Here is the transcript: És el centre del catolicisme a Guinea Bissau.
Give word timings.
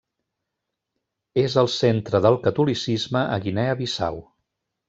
És 1.43 1.57
el 1.63 1.69
centre 1.75 2.23
del 2.29 2.39
catolicisme 2.49 3.25
a 3.37 3.41
Guinea 3.45 3.81
Bissau. 3.83 4.23